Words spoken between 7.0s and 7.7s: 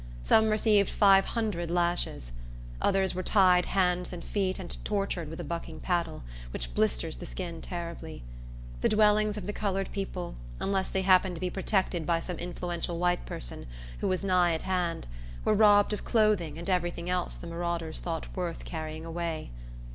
the skin